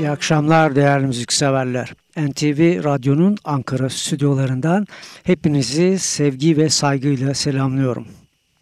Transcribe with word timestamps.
İyi 0.00 0.10
akşamlar 0.10 0.76
değerli 0.76 1.06
müzikseverler. 1.06 1.94
NTV 2.16 2.84
Radyo'nun 2.84 3.36
Ankara 3.44 3.90
stüdyolarından 3.90 4.86
hepinizi 5.22 5.98
sevgi 5.98 6.56
ve 6.56 6.70
saygıyla 6.70 7.34
selamlıyorum. 7.34 8.06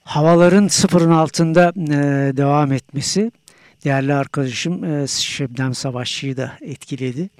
Havaların 0.05 0.69
sıfırın 0.69 1.11
altında 1.11 1.73
e, 1.77 2.37
devam 2.37 2.73
etmesi 2.73 3.33
değerli 3.85 4.15
arkadaşım 4.15 4.85
e, 4.85 5.07
Şebnem 5.07 5.75
Savaşçı'yı 5.75 6.37
da 6.37 6.53
etkiledi. 6.61 7.31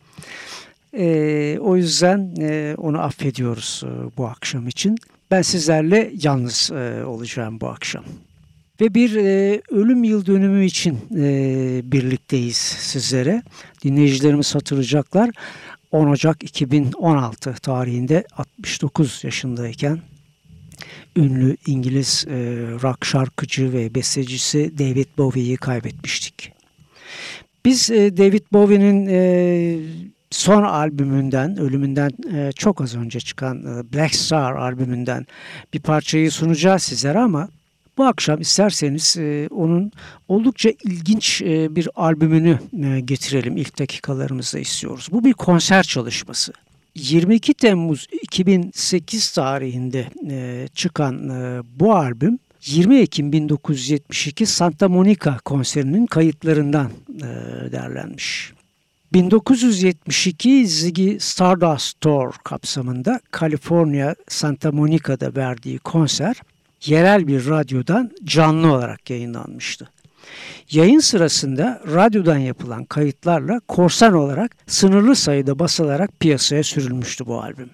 E, 0.99 1.59
o 1.61 1.77
yüzden 1.77 2.35
e, 2.41 2.75
onu 2.77 3.01
affediyoruz 3.01 3.83
e, 3.87 4.17
bu 4.17 4.27
akşam 4.27 4.69
için. 4.69 4.97
Ben 5.31 5.43
sizlerle 5.43 6.13
yalnız 6.23 6.71
e, 6.73 7.05
olacağım 7.05 7.61
bu 7.61 7.69
akşam. 7.69 8.05
Ve 8.81 8.95
bir 8.95 9.17
e, 9.17 9.61
ölüm 9.71 10.05
yıl 10.05 10.27
dönümü 10.27 10.65
için 10.65 10.99
e, 11.17 11.81
birlikteyiz 11.85 12.57
sizlere. 12.57 13.43
Dinleyicilerimiz 13.85 14.55
hatırlayacaklar. 14.55 15.31
10 15.93 16.07
Ocak 16.07 16.43
2016 16.43 17.55
tarihinde 17.55 18.25
69 18.37 19.25
yaşındayken 19.25 20.01
ünlü 21.17 21.57
İngiliz 21.67 22.25
e, 22.29 22.35
rock 22.83 23.05
şarkıcı 23.05 23.73
ve 23.73 23.95
bestecisi 23.95 24.79
David 24.79 25.07
Bowie'yi 25.19 25.57
kaybetmiştik. 25.57 26.53
Biz 27.65 27.91
e, 27.91 28.17
David 28.17 28.43
Bowie'nin 28.53 29.07
e, 29.07 29.79
son 30.31 30.63
albümünden, 30.63 31.59
ölümünden 31.59 32.11
e, 32.35 32.53
çok 32.53 32.81
az 32.81 32.97
önce 32.97 33.21
çıkan 33.21 33.59
e, 33.59 33.93
Black 33.93 34.15
Star 34.15 34.57
albümünden 34.57 35.27
bir 35.75 35.81
parçayı 35.81 36.31
sunacağız 36.31 36.83
sizlere 36.83 37.19
ama 37.19 37.49
bu 37.99 38.05
akşam 38.05 38.41
isterseniz 38.41 39.17
e, 39.17 39.49
onun 39.51 39.93
oldukça 40.29 40.71
ilginç 40.85 41.43
e, 41.43 41.77
bir 41.77 41.89
albümünü 41.97 42.59
e, 42.85 43.01
getirelim 43.01 43.57
ilk 43.57 43.79
dakikalarımızda 43.79 44.59
istiyoruz. 44.59 45.09
Bu 45.13 45.25
bir 45.25 45.33
konser 45.33 45.83
çalışması. 45.83 46.53
22 46.95 47.55
Temmuz 47.55 48.07
2008 48.23 49.31
tarihinde 49.31 50.07
e, 50.31 50.69
çıkan 50.75 51.29
e, 51.29 51.63
bu 51.81 51.95
albüm 51.95 52.39
20 52.67 52.99
Ekim 53.01 53.33
1972 53.33 54.47
Santa 54.47 54.89
Monica 54.89 55.39
konserinin 55.39 56.07
kayıtlarından 56.07 56.91
e, 57.17 57.23
derlenmiş. 57.73 58.53
1972 59.13 60.67
Ziggy 60.67 61.17
Stardust 61.19 62.01
Tour 62.01 62.35
kapsamında 62.45 63.21
Kaliforniya 63.31 64.15
Santa 64.29 64.73
Monica'da 64.73 65.37
verdiği 65.37 65.79
konser 65.79 66.37
yerel 66.85 67.27
bir 67.27 67.47
radyodan 67.47 68.11
canlı 68.25 68.73
olarak 68.73 69.11
yayınlanmıştı. 69.11 69.89
Yayın 70.71 71.01
sırasında 71.01 71.83
radyodan 71.87 72.39
yapılan 72.39 72.85
kayıtlarla 72.85 73.61
korsan 73.69 74.15
olarak 74.15 74.57
sınırlı 74.67 75.17
sayıda 75.17 75.59
basılarak 75.59 76.21
piyasaya 76.21 76.63
sürülmüştü 76.63 77.27
bu 77.27 77.43
albüm. 77.43 77.71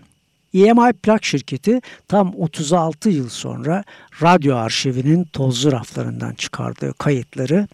EMI 0.55 0.93
plak 0.93 1.25
şirketi 1.25 1.81
tam 2.09 2.35
36 2.35 3.11
yıl 3.11 3.29
sonra 3.29 3.85
radyo 4.23 4.57
arşivinin 4.57 5.25
tozlu 5.25 5.73
raflarından 5.73 6.35
çıkardığı 6.35 6.93
kayıtları 6.93 7.69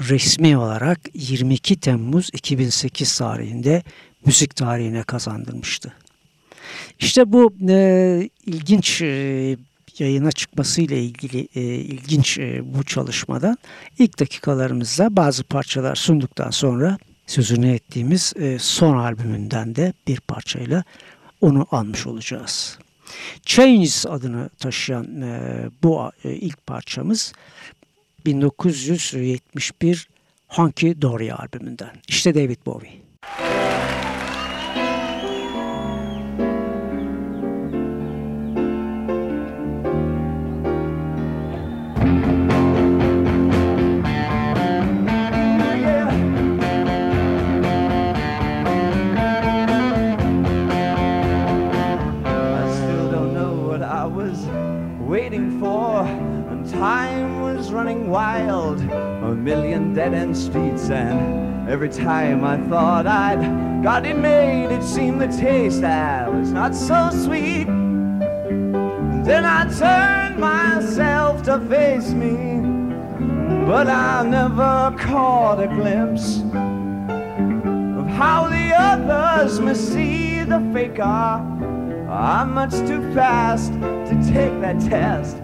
resmi 0.00 0.58
olarak 0.58 1.00
22 1.14 1.80
Temmuz 1.80 2.30
2008 2.32 3.18
tarihinde 3.18 3.82
müzik 4.26 4.56
tarihine 4.56 5.02
kazandırmıştı. 5.02 5.92
İşte 6.98 7.32
bu 7.32 7.54
e, 7.68 8.28
ilginç 8.46 9.02
e, 9.02 9.56
yayına 9.98 10.32
çıkmasıyla 10.32 10.96
ilgili 10.96 11.48
e, 11.54 11.60
ilginç 11.62 12.38
e, 12.38 12.74
bu 12.74 12.84
çalışmadan 12.84 13.58
ilk 13.98 14.20
dakikalarımızda 14.20 15.16
bazı 15.16 15.44
parçalar 15.44 15.94
sunduktan 15.94 16.50
sonra 16.50 16.98
sözünü 17.26 17.72
ettiğimiz 17.72 18.32
e, 18.36 18.58
son 18.58 18.96
albümünden 18.96 19.76
de 19.76 19.92
bir 20.06 20.20
parçayla 20.20 20.84
onu 21.40 21.66
almış 21.70 22.06
olacağız. 22.06 22.78
Changes 23.42 24.06
adını 24.06 24.50
taşıyan 24.58 25.20
e, 25.20 25.40
bu 25.82 26.10
e, 26.24 26.30
ilk 26.30 26.66
parçamız 26.66 27.32
1971 28.26 30.08
Honky 30.48 31.02
Dory 31.02 31.32
albümünden. 31.32 31.90
İşte 32.08 32.34
David 32.34 32.66
Bowie. 32.66 32.92
Wild, 57.92 58.80
a 58.80 59.34
million 59.34 59.92
dead-end 59.92 60.34
streets, 60.34 60.88
and 60.88 61.68
every 61.68 61.90
time 61.90 62.42
I 62.42 62.56
thought 62.68 63.06
I'd 63.06 63.82
got 63.82 64.06
it 64.06 64.16
made, 64.16 64.70
it 64.70 64.82
seemed 64.82 65.20
the 65.20 65.26
taste 65.26 65.82
that 65.82 66.32
was 66.32 66.50
not 66.50 66.74
so 66.74 67.10
sweet. 67.10 67.68
And 67.68 69.26
then 69.26 69.44
I 69.44 69.64
turned 69.70 70.40
myself 70.40 71.42
to 71.42 71.60
face 71.60 72.10
me, 72.10 72.62
but 73.66 73.88
I 73.88 74.22
never 74.22 74.96
caught 74.98 75.60
a 75.60 75.66
glimpse 75.66 76.38
of 77.98 78.06
how 78.16 78.48
the 78.48 78.74
others 78.74 79.60
must 79.60 79.92
see 79.92 80.42
the 80.44 80.60
faker. 80.72 81.02
Ah, 81.02 82.40
I'm 82.40 82.54
much 82.54 82.72
too 82.88 83.12
fast 83.12 83.72
to 83.72 84.32
take 84.32 84.58
that 84.62 84.80
test. 84.80 85.36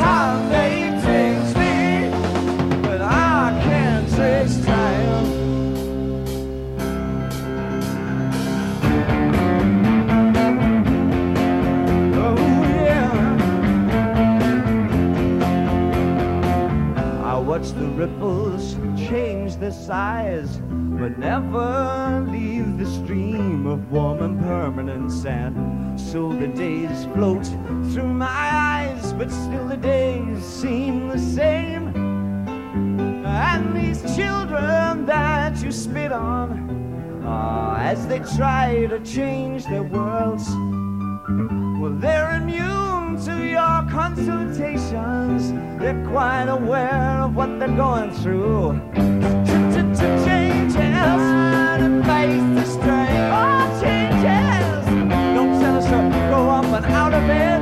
Oh, 0.00 0.28
watch 17.48 17.72
the 17.72 17.88
ripples 17.96 18.76
change 18.96 19.56
their 19.56 19.72
size, 19.72 20.60
but 20.68 21.18
never 21.18 22.24
leave 22.30 22.78
the 22.78 22.86
stream 22.86 23.66
of 23.66 23.90
warm 23.90 24.22
and 24.22 24.38
permanent 24.40 25.10
sand. 25.10 26.00
So 26.00 26.32
the 26.32 26.46
days 26.46 27.06
float 27.14 27.44
through 27.92 28.12
my 28.12 28.28
eyes, 28.28 29.07
but 29.18 29.32
still 29.32 29.66
the 29.66 29.76
days 29.76 30.44
seem 30.44 31.08
the 31.08 31.18
same. 31.18 31.88
And 33.26 33.76
these 33.76 34.00
children 34.14 35.06
that 35.06 35.60
you 35.60 35.72
spit 35.72 36.12
on, 36.12 37.24
uh, 37.26 37.76
as 37.80 38.06
they 38.06 38.20
try 38.36 38.86
to 38.86 39.00
change 39.00 39.64
their 39.64 39.82
worlds, 39.82 40.48
well, 41.80 41.96
they're 41.98 42.36
immune 42.36 43.20
to 43.24 43.44
your 43.44 43.82
consultations. 43.90 45.50
They're 45.80 46.06
quite 46.06 46.48
aware 46.48 47.22
of 47.22 47.34
what 47.34 47.58
they're 47.58 47.76
going 47.76 48.12
through. 48.12 48.80
Changes 48.94 49.98
to 49.98 50.08
face 52.06 52.48
the 52.56 52.64
strain. 52.64 53.20
Oh, 53.34 53.80
changes. 53.82 54.86
Don't 55.34 55.60
tell 55.60 55.76
us 55.76 55.86
to 55.86 56.08
go 56.30 56.50
up 56.50 56.64
and 56.66 56.86
out 56.86 57.14
of 57.14 57.28
it. 57.28 57.57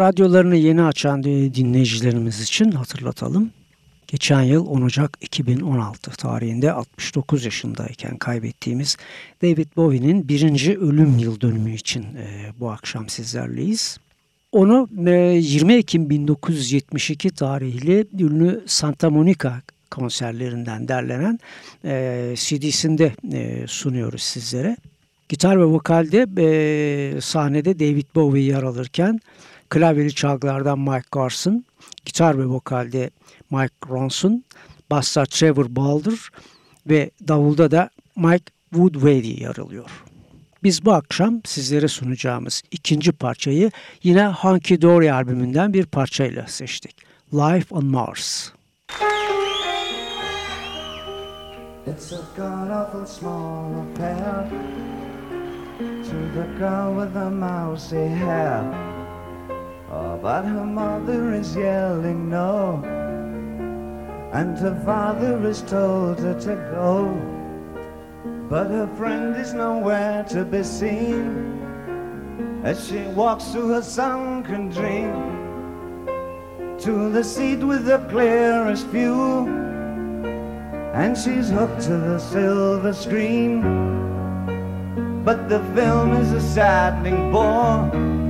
Radyolarını 0.00 0.56
yeni 0.56 0.82
açan 0.82 1.22
dinleyicilerimiz 1.24 2.40
için 2.40 2.70
hatırlatalım. 2.70 3.50
Geçen 4.06 4.42
yıl 4.42 4.66
10 4.66 4.82
Ocak 4.82 5.18
2016 5.20 6.10
tarihinde 6.10 6.72
69 6.72 7.44
yaşındayken 7.44 8.16
kaybettiğimiz 8.16 8.96
David 9.42 9.66
Bowie'nin 9.76 10.28
birinci 10.28 10.78
ölüm 10.78 11.18
yıl 11.18 11.40
dönümü 11.40 11.74
için 11.74 12.02
e, 12.02 12.52
bu 12.60 12.70
akşam 12.70 13.08
sizlerleyiz. 13.08 13.98
Onu 14.52 14.88
e, 15.06 15.10
20 15.10 15.74
Ekim 15.74 16.10
1972 16.10 17.30
tarihli 17.30 18.06
ünlü 18.18 18.64
Santa 18.66 19.10
Monica 19.10 19.62
konserlerinden 19.90 20.88
derlenen 20.88 21.38
e, 21.84 22.34
CD'sinde 22.36 23.12
e, 23.32 23.66
sunuyoruz 23.66 24.22
sizlere. 24.22 24.76
Gitar 25.28 25.60
ve 25.60 25.64
vokalde 25.64 26.26
e, 26.38 27.20
sahnede 27.20 27.78
David 27.78 28.06
Bowie 28.14 28.42
yer 28.42 28.62
alırken 28.62 29.20
klavyeli 29.70 30.14
çalgılardan 30.14 30.78
Mike 30.78 31.08
Garson, 31.12 31.64
gitar 32.04 32.38
ve 32.38 32.46
vokalde 32.46 33.10
Mike 33.50 33.74
Ronson, 33.88 34.44
bassa 34.90 35.24
Trevor 35.24 35.66
Balder 35.68 36.18
ve 36.86 37.10
davulda 37.28 37.70
da 37.70 37.90
Mike 38.16 38.52
Woodwady 38.70 39.42
yer 39.42 39.56
alıyor. 39.56 39.90
Biz 40.62 40.84
bu 40.84 40.92
akşam 40.92 41.40
sizlere 41.44 41.88
sunacağımız 41.88 42.62
ikinci 42.70 43.12
parçayı 43.12 43.70
yine 44.02 44.26
Hunky 44.26 44.82
Dory 44.82 45.12
albümünden 45.12 45.74
bir 45.74 45.86
parçayla 45.86 46.46
seçtik. 46.46 46.96
Life 47.32 47.74
on 47.74 47.84
Mars. 47.84 48.52
It's 51.86 52.12
a 52.12 52.20
god 52.36 52.70
awful 52.70 53.06
small 53.06 53.74
affair 53.74 54.50
To 56.04 56.16
the 56.34 56.46
girl 56.58 56.94
with 56.94 57.14
the 57.14 57.30
mousy 57.30 58.08
hair 58.24 58.99
Oh, 59.92 60.16
but 60.22 60.44
her 60.44 60.64
mother 60.64 61.32
is 61.32 61.56
yelling 61.56 62.30
no, 62.30 62.80
and 64.32 64.56
her 64.58 64.80
father 64.84 65.36
has 65.40 65.62
told 65.62 66.20
her 66.20 66.38
to 66.42 66.54
go. 66.70 67.12
But 68.48 68.68
her 68.68 68.86
friend 68.96 69.34
is 69.34 69.52
nowhere 69.52 70.22
to 70.30 70.44
be 70.44 70.62
seen 70.62 71.58
as 72.62 72.86
she 72.86 73.00
walks 73.18 73.46
to 73.46 73.66
her 73.70 73.82
sunken 73.82 74.68
dream, 74.68 75.10
to 76.78 77.10
the 77.10 77.24
seat 77.24 77.58
with 77.58 77.84
the 77.84 77.98
clearest 78.10 78.86
view, 78.86 79.48
and 80.94 81.18
she's 81.18 81.50
hooked 81.50 81.82
to 81.82 81.96
the 81.96 82.18
silver 82.20 82.92
screen. 82.92 83.62
But 85.24 85.48
the 85.48 85.58
film 85.74 86.12
is 86.12 86.30
a 86.30 86.40
saddening 86.40 87.32
bore. 87.32 88.29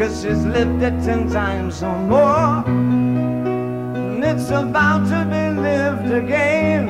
Cause 0.00 0.22
she's 0.22 0.46
lived 0.46 0.82
it 0.82 0.94
ten 1.04 1.30
times 1.30 1.82
or 1.82 1.94
more. 1.98 2.64
And 2.66 4.24
it's 4.24 4.48
about 4.48 5.06
to 5.10 5.26
be 5.26 5.60
lived 5.60 6.10
again. 6.10 6.88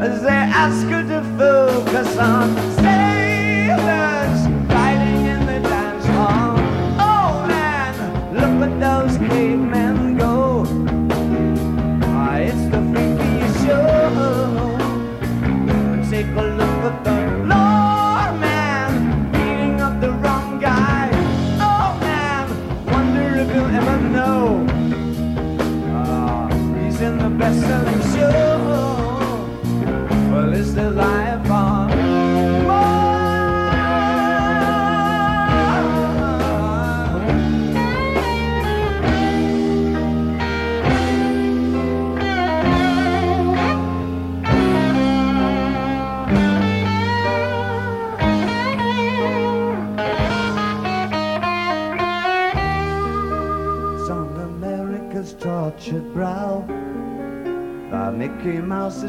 As 0.00 0.22
they 0.22 0.28
ask 0.28 0.86
her 0.86 1.02
to 1.02 1.22
focus 1.36 2.16
on 2.18 2.54
sailors 2.76 4.09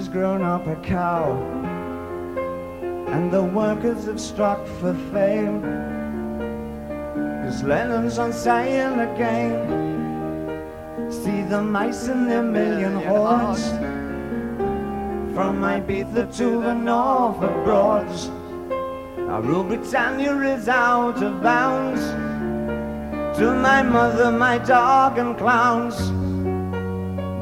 has 0.01 0.10
grown 0.10 0.41
up 0.41 0.65
a 0.65 0.75
cow, 0.77 1.31
and 3.13 3.31
the 3.31 3.43
workers 3.43 4.05
have 4.05 4.20
struck 4.20 4.65
for 4.79 4.96
fame. 5.13 5.62
Cause 7.43 7.62
Lennon's 7.62 8.17
on 8.17 8.34
sale 8.34 9.00
again. 9.00 9.53
See 11.12 11.43
the 11.43 11.62
mice 11.62 12.08
in 12.08 12.27
their 12.27 12.41
million 12.41 12.93
hordes, 12.93 13.70
from 15.36 15.62
Ibiza 15.62 16.36
to 16.38 16.50
the 16.63 16.74
Norfolk 16.74 17.63
Broads. 17.63 18.29
Now 19.20 19.39
Rule 19.41 19.65
Britannia 19.65 20.36
is 20.55 20.67
out 20.67 21.22
of 21.22 21.43
bounds. 21.43 22.01
To 23.38 23.53
my 23.53 23.84
mother, 23.84 24.31
my 24.31 24.58
dog, 24.58 25.20
and 25.20 25.38
clowns. 25.38 26.12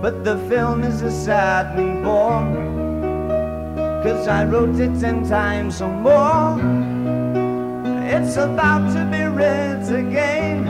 But 0.01 0.23
the 0.23 0.37
film 0.49 0.83
is 0.83 1.01
a 1.01 1.11
saddening 1.11 2.03
bore. 2.03 2.43
Cause 4.03 4.27
I 4.29 4.45
wrote 4.45 4.79
it 4.79 4.97
ten 4.99 5.27
times 5.27 5.81
or 5.81 5.91
more. 5.91 6.57
It's 8.05 8.37
about 8.37 8.93
to 8.93 9.03
be 9.11 9.23
read 9.23 9.83
again. 9.91 10.67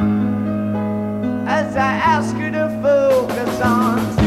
As 1.48 1.76
I 1.76 1.94
ask 2.16 2.36
you 2.38 2.50
to 2.52 2.70
focus 2.82 3.62
on 3.62 4.19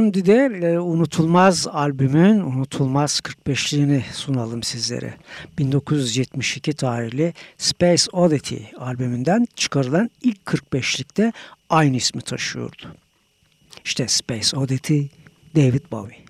Şimdi 0.00 0.26
de 0.26 0.60
e, 0.62 0.78
Unutulmaz 0.78 1.66
albümün 1.66 2.40
Unutulmaz 2.40 3.20
45'liğini 3.24 4.02
sunalım 4.12 4.62
sizlere. 4.62 5.14
1972 5.58 6.72
tarihli 6.72 7.34
Space 7.58 8.02
Oddity 8.12 8.56
albümünden 8.78 9.46
çıkarılan 9.56 10.10
ilk 10.22 10.38
45'likte 10.38 11.32
aynı 11.70 11.96
ismi 11.96 12.22
taşıyordu. 12.22 12.82
İşte 13.84 14.08
Space 14.08 14.56
Oddity, 14.56 15.00
David 15.56 15.82
Bowie. 15.92 16.29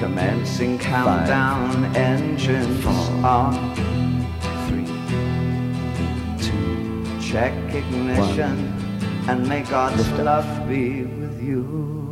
Commencing 0.00 0.78
countdown. 0.78 1.72
Five. 1.72 1.96
Engines 1.96 2.82
Four. 2.82 2.92
on. 3.22 3.52
Three. 4.66 4.86
Two. 6.42 7.20
Check 7.20 7.52
ignition. 7.74 8.72
One 8.72 9.28
and 9.28 9.46
may 9.46 9.60
God's 9.62 10.10
love 10.12 10.66
be 10.66 11.02
with 11.02 11.42
you. 11.42 12.09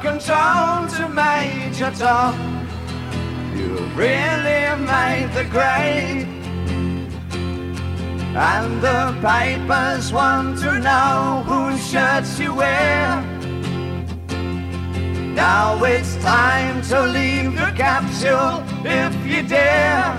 Control 0.00 0.88
to 0.88 1.08
Major 1.08 1.90
Tom. 1.90 2.34
You 3.54 3.76
really 3.94 4.62
made 4.86 5.30
the 5.34 5.44
grade. 5.50 6.26
And 8.34 8.80
the 8.80 9.14
papers 9.20 10.12
want 10.12 10.58
to 10.60 10.78
know 10.78 11.42
whose 11.46 11.86
shirts 11.90 12.38
you 12.38 12.54
wear. 12.54 13.22
Now 15.34 15.82
it's 15.84 16.16
time 16.16 16.80
to 16.82 17.02
leave 17.02 17.54
the 17.56 17.72
capsule 17.76 18.62
if 18.84 19.14
you 19.26 19.42
dare. 19.46 20.16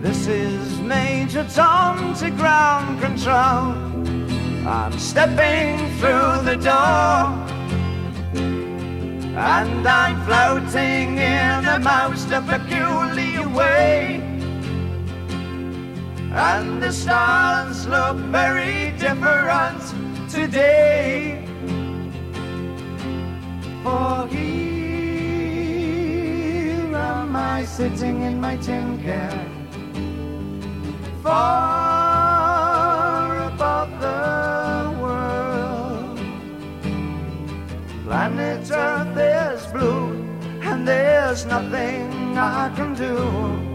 This 0.00 0.26
is 0.26 0.80
Major 0.80 1.46
Tom 1.54 2.14
to 2.16 2.30
ground 2.30 3.00
control. 3.00 3.91
I'm 4.64 4.96
stepping 4.96 5.90
through 5.98 6.42
the 6.44 6.56
door. 6.56 7.34
And 9.34 9.88
I'm 9.88 10.24
floating 10.24 11.18
in 11.18 11.66
a 11.66 11.80
most 11.80 12.28
peculiar 12.28 13.48
way. 13.48 14.20
And 16.32 16.80
the 16.80 16.92
stars 16.92 17.88
look 17.88 18.16
very 18.16 18.92
different 18.98 19.82
today. 20.30 21.44
For 23.82 24.28
here 24.28 24.86
am 26.94 27.34
I 27.34 27.64
sitting 27.64 28.22
in 28.22 28.40
my 28.40 28.56
tin 28.58 29.02
can, 29.02 29.48
far 31.20 32.01
Planet 38.22 38.70
Earth 38.70 39.18
is 39.18 39.66
blue, 39.72 40.12
and 40.62 40.86
there's 40.86 41.44
nothing 41.44 42.38
I 42.38 42.72
can 42.76 42.94
do. 42.94 43.71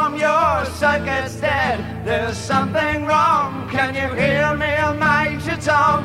Major 0.00 0.16
your 0.16 0.64
circuit's 0.64 1.36
dead. 1.36 1.78
There's 2.06 2.38
something 2.38 3.04
wrong. 3.04 3.68
Can 3.68 3.94
you 3.94 4.08
hear 4.22 4.48
me, 4.62 4.72
Major 4.98 5.58
Tom? 5.60 6.00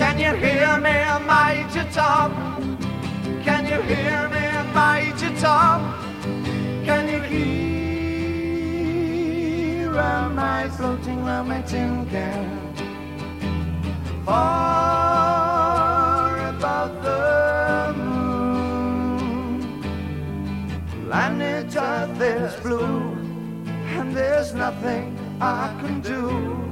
Can 0.00 0.18
you 0.24 0.32
hear 0.44 0.72
me, 0.86 0.96
Major 1.32 1.86
Tom? 1.98 2.28
Can 3.46 3.62
you 3.72 3.80
hear 3.90 4.28
me, 4.34 4.44
Major 4.78 5.32
Tom? 5.40 5.78
Can 6.84 7.04
you 7.08 7.20
hear 7.20 7.54
I 10.38 10.68
floating 10.76 11.24
round 11.24 11.48
my 11.48 11.62
tin 11.62 12.06
can? 12.10 12.44
Far 14.26 15.33
is 22.24 22.54
blue, 22.60 23.12
and 23.96 24.16
there's 24.16 24.54
nothing 24.54 25.18
I 25.40 25.76
can 25.80 26.00
do. 26.00 26.63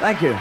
Thank 0.00 0.22
you. 0.22 0.36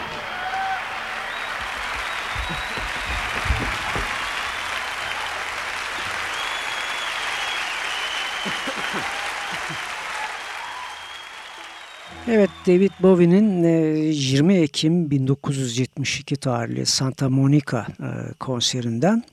Evet 12.28 12.50
David 12.68 12.92
Bowie'nin 13.00 13.63
20 14.12 14.54
e, 14.54 14.62
Ekim 14.62 15.12
1972 15.12 16.36
tarihli 16.36 16.86
Santa 16.86 17.30
Monica 17.30 17.80
e, 17.80 18.34
konserinden 18.39 19.24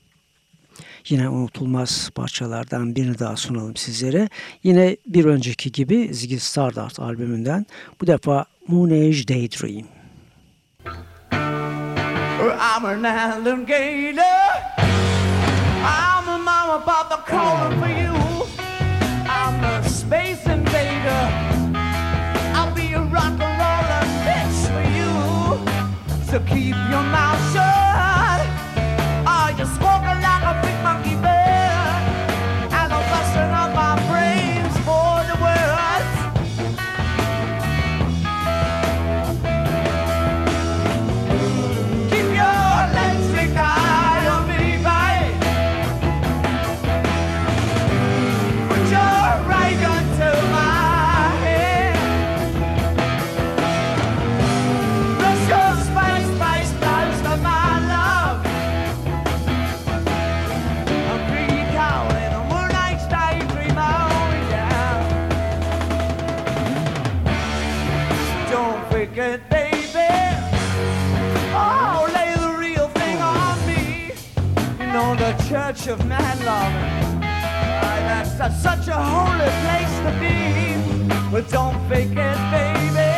yine 1.09 1.29
unutulmaz 1.29 2.09
parçalardan 2.15 2.95
birini 2.95 3.19
daha 3.19 3.35
sunalım 3.35 3.75
sizlere. 3.75 4.29
Yine 4.63 4.97
bir 5.07 5.25
önceki 5.25 5.71
gibi 5.71 6.09
Ziggy 6.13 6.37
Stardust 6.37 6.99
albümünden 6.99 7.65
bu 8.01 8.07
defa 8.07 8.45
Moon 8.67 8.89
Age 8.89 9.27
Daydream. 9.27 9.96
I'm 12.39 12.85
an 12.85 13.03
alligator. 13.03 14.21
I'm 14.77 16.27
a 16.27 16.37
mama 16.37 16.83
papa 16.85 17.23
calling 17.25 17.79
for 17.79 17.87
you. 17.87 18.13
I'm 19.27 19.63
a 19.63 19.83
space 19.89 20.45
invader. 20.45 21.23
I'll 22.53 22.75
be 22.75 22.93
a 22.93 23.01
rock 23.01 23.39
and 23.41 23.57
roller 23.61 24.03
bitch 24.23 24.59
for 24.69 24.85
you. 24.97 26.25
So 26.25 26.39
keep 26.41 26.75
your 26.75 27.03
mouth 27.03 27.53
shut. 27.53 27.66
Know 74.97 75.15
the 75.15 75.31
church 75.47 75.85
of 75.87 76.03
man 76.07 76.37
love. 76.43 76.73
That's, 77.21 78.33
that's 78.33 78.59
such 78.63 78.87
a 78.87 78.99
holy 79.13 79.51
place 79.63 79.95
to 80.05 80.11
be. 80.19 81.29
But 81.31 81.47
don't 81.51 81.77
fake 81.87 82.17
it, 82.17 82.39
baby. 82.51 83.16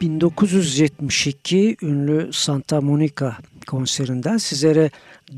...1972 0.00 1.76
ünlü 1.82 2.32
Santa 2.32 2.80
Monica 2.80 3.36
konserinden 3.66 4.36
sizlere 4.36 4.90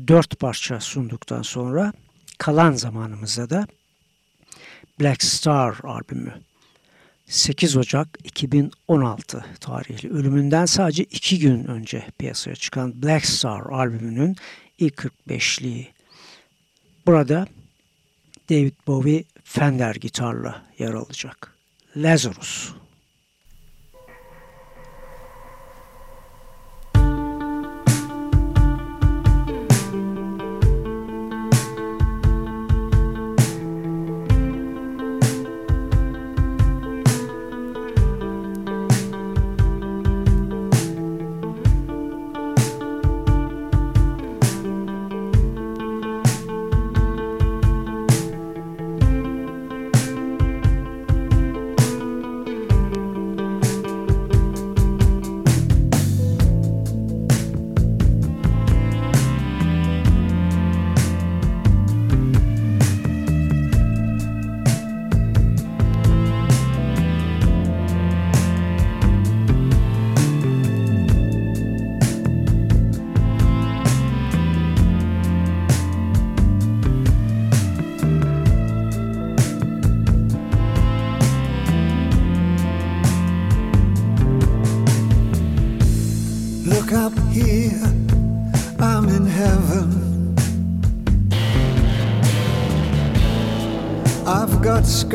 dört 0.07 0.39
parça 0.39 0.79
sunduktan 0.79 1.41
sonra 1.41 1.93
kalan 2.37 2.73
zamanımızda 2.73 3.49
da 3.49 3.67
Black 4.99 5.23
Star 5.23 5.77
albümü 5.83 6.33
8 7.27 7.77
Ocak 7.77 8.07
2016 8.23 9.45
tarihli 9.59 10.09
ölümünden 10.09 10.65
sadece 10.65 11.03
iki 11.03 11.39
gün 11.39 11.65
önce 11.65 12.03
piyasaya 12.17 12.55
çıkan 12.55 13.03
Black 13.03 13.25
Star 13.25 13.61
albümünün 13.61 14.35
ilk 14.79 15.09
45'liği. 15.27 15.85
Burada 17.05 17.47
David 18.49 18.73
Bowie 18.87 19.23
Fender 19.43 19.95
gitarla 19.95 20.61
yer 20.77 20.93
alacak. 20.93 21.51
Lazarus. 21.95 22.73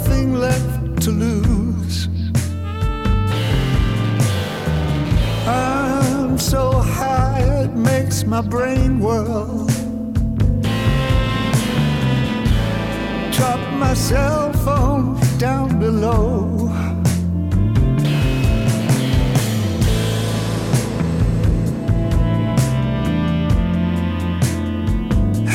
nothing 0.00 0.34
left 0.34 1.02
to 1.02 1.10
lose. 1.10 2.08
I'm 5.46 6.38
so 6.38 6.72
high, 6.72 7.42
it 7.64 7.74
makes 7.74 8.24
my 8.24 8.40
brain 8.40 9.00
whirl. 9.00 9.66
Drop 13.32 13.60
my 13.74 13.94
cell 13.94 14.52
phone 14.64 15.20
down 15.38 15.78
below. 15.78 16.68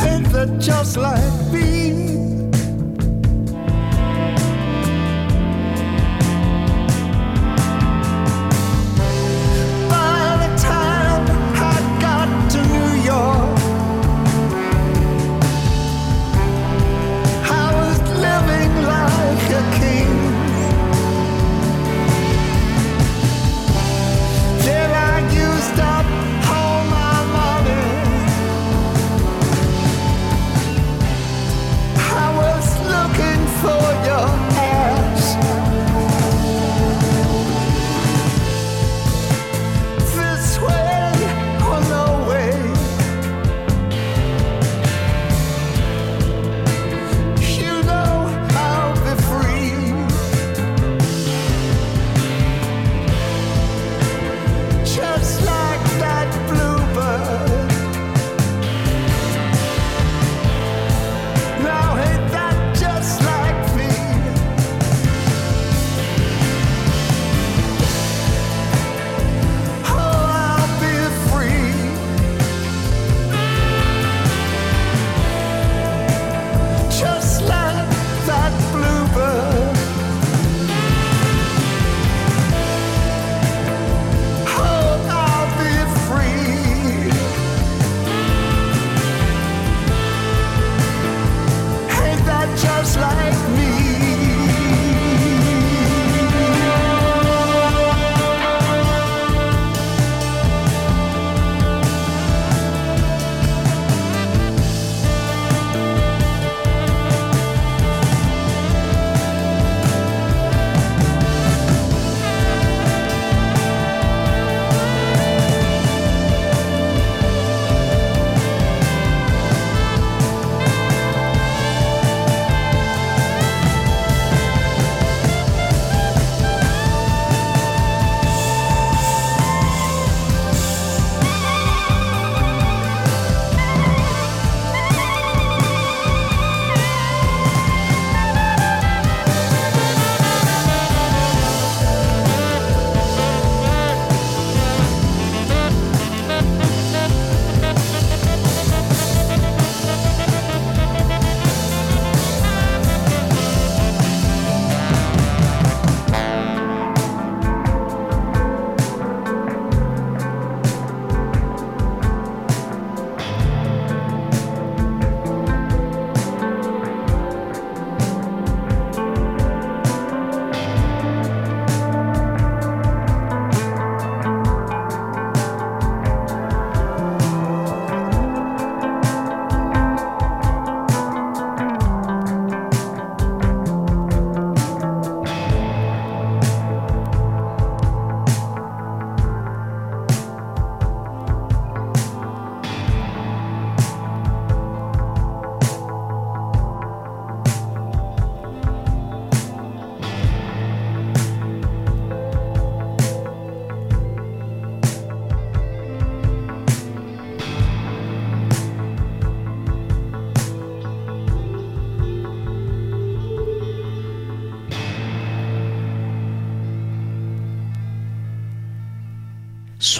Hate 0.02 0.28
that 0.34 0.60
just 0.60 0.98
like 0.98 1.34
me. 1.52 1.85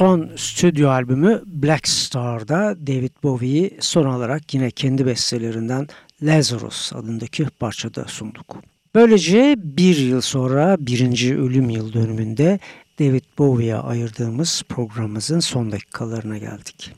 Son 0.06 0.32
stüdyo 0.36 0.90
albümü 0.90 1.44
Black 1.46 1.88
Star'da 1.88 2.76
David 2.88 3.12
Bowie'yi 3.24 3.78
son 3.80 4.06
olarak 4.06 4.54
yine 4.54 4.72
kendi 4.72 5.06
bestelerinden 5.06 5.88
Lazarus 6.22 6.94
adındaki 6.94 7.46
parçada 7.46 8.06
sunduk. 8.08 8.56
Böylece 8.96 9.56
bir 9.58 9.98
yıl 9.98 10.22
sonra 10.22 10.78
birinci 10.80 11.38
ölüm 11.38 11.70
yıl 11.70 11.94
dönümünde 11.94 12.60
David 13.00 13.24
Bowie'ye 13.38 13.76
ayırdığımız 13.76 14.64
programımızın 14.70 15.40
son 15.40 15.72
dakikalarına 15.72 16.38
geldik. 16.38 16.92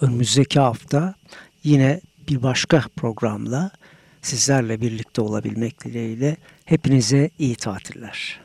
Önümüzdeki 0.00 0.60
hafta 0.60 1.14
yine 1.64 2.00
bir 2.28 2.42
başka 2.42 2.84
programla 2.96 3.70
sizlerle 4.22 4.80
birlikte 4.80 5.22
olabilmek 5.22 5.84
dileğiyle 5.84 6.36
hepinize 6.64 7.30
iyi 7.38 7.56
tatiller. 7.56 8.44